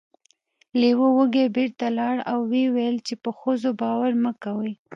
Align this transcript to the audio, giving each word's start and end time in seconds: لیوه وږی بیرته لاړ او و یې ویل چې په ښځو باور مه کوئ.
لیوه 0.81 1.07
وږی 1.17 1.45
بیرته 1.55 1.85
لاړ 1.99 2.15
او 2.31 2.39
و 2.49 2.51
یې 2.59 2.65
ویل 2.75 2.97
چې 3.07 3.13
په 3.23 3.29
ښځو 3.39 3.69
باور 3.81 4.11
مه 4.23 4.31
کوئ. 4.43 4.73